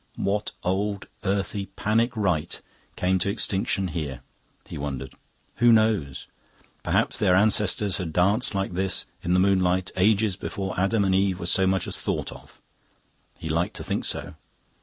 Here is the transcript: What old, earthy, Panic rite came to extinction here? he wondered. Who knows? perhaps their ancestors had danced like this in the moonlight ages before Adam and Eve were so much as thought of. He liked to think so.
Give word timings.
What 0.15 0.53
old, 0.63 1.05
earthy, 1.23 1.67
Panic 1.67 2.17
rite 2.17 2.61
came 2.95 3.19
to 3.19 3.29
extinction 3.29 3.89
here? 3.89 4.21
he 4.65 4.75
wondered. 4.75 5.13
Who 5.57 5.71
knows? 5.71 6.25
perhaps 6.81 7.19
their 7.19 7.35
ancestors 7.35 7.97
had 7.99 8.11
danced 8.11 8.55
like 8.55 8.73
this 8.73 9.05
in 9.21 9.35
the 9.35 9.39
moonlight 9.39 9.91
ages 9.95 10.37
before 10.37 10.73
Adam 10.75 11.05
and 11.05 11.13
Eve 11.13 11.39
were 11.39 11.45
so 11.45 11.67
much 11.67 11.87
as 11.87 11.97
thought 12.01 12.31
of. 12.31 12.59
He 13.37 13.47
liked 13.47 13.75
to 13.75 13.83
think 13.83 14.03
so. 14.03 14.33